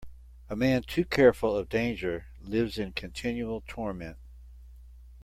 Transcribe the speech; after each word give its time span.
A 0.49 0.55
man 0.55 0.81
too 0.81 1.05
careful 1.05 1.55
of 1.55 1.69
danger 1.69 2.25
lives 2.39 2.79
in 2.79 2.91
continual 2.91 3.63
torment. 3.67 4.17